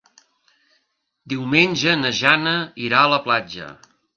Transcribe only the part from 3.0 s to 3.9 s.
a la platja.